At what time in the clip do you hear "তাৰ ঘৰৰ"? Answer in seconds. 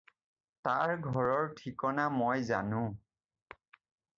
0.67-1.45